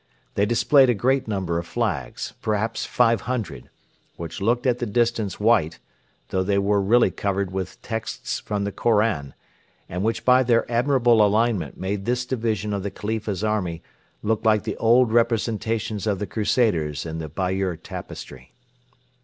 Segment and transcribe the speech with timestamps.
[0.33, 3.69] They displayed a great number of flags perhaps 500
[4.17, 5.77] which looked at the distance white,
[6.29, 9.35] though they were really covered with texts from the Koran,
[9.87, 13.83] and which by their admirable alignment made this division of the Khalifa's army
[14.23, 18.55] look like the old representations of the Crusaders in the Bayeux tapestry.